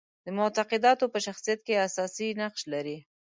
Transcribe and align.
د 0.25 0.27
معتقدانو 0.37 1.05
په 1.13 1.19
شخصیت 1.25 1.59
کې 1.67 1.83
اساسي 1.87 2.27
نقش 2.41 2.61
لري. 2.73 2.97